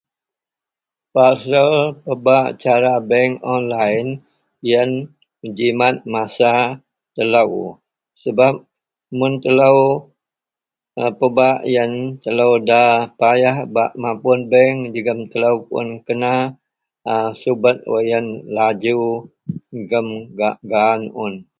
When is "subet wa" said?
17.41-17.99